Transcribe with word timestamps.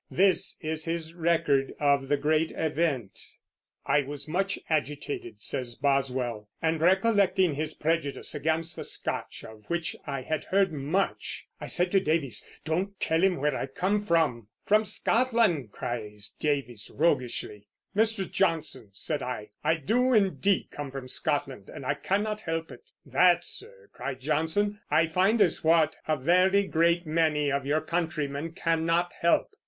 This 0.09 0.57
is 0.61 0.85
his 0.85 1.13
record 1.13 1.73
of 1.79 2.07
the 2.07 2.17
great 2.17 2.49
event: 2.55 3.19
I 3.85 4.01
was 4.01 4.27
much 4.27 4.57
agitated 4.67 5.43
[says 5.43 5.75
Boswell] 5.75 6.49
and 6.59 6.81
recollecting 6.81 7.53
his 7.53 7.75
prejudice 7.75 8.33
against 8.33 8.75
the 8.75 8.83
Scotch, 8.83 9.43
of 9.43 9.63
which 9.67 9.95
I 10.07 10.23
had 10.23 10.45
heard 10.45 10.73
much, 10.73 11.45
I 11.59 11.67
said 11.67 11.91
to 11.91 11.99
Davies, 11.99 12.43
"Don't 12.65 12.99
tell 12.99 13.21
him 13.23 13.35
where 13.37 13.55
I 13.55 13.67
come 13.67 13.99
from." 13.99 14.47
"From 14.65 14.85
Scotland," 14.85 15.71
cried 15.71 16.19
Davies 16.39 16.89
roguishly. 16.91 17.67
"Mr. 17.95 18.27
Johnson," 18.27 18.89
said 18.93 19.21
I, 19.21 19.49
"I 19.63 19.75
do 19.75 20.15
indeed 20.15 20.69
come 20.71 20.89
from 20.89 21.07
Scotland, 21.09 21.69
but 21.71 21.85
I 21.85 21.93
cannot 21.93 22.41
help 22.41 22.71
it."... 22.71 22.89
"That, 23.05 23.45
sir" 23.45 23.89
[cried 23.93 24.19
Johnson], 24.19 24.79
"I 24.89 25.05
find 25.05 25.39
is 25.41 25.63
what 25.63 25.97
a 26.07 26.17
very 26.17 26.63
great 26.63 27.05
many 27.05 27.51
of 27.51 27.67
your 27.67 27.81
countrymen 27.81 28.53
cannot 28.53 29.13
help." 29.19 29.51